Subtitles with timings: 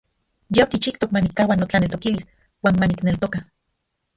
[0.57, 2.27] Yitikchijtok manikkaua notlaneltokilis
[2.63, 3.45] uan manikneltoka.